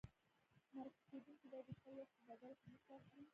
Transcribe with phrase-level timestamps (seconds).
[0.75, 3.25] مرکه کېدونکی باید د خپل وخت په بدل کې حق واخلي.